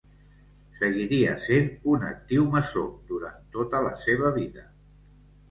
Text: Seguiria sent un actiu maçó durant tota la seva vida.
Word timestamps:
Seguiria 0.77 1.35
sent 1.43 1.69
un 1.97 2.05
actiu 2.07 2.47
maçó 2.57 2.87
durant 3.13 3.37
tota 3.59 3.83
la 3.91 3.93
seva 4.09 4.35
vida. 4.41 4.67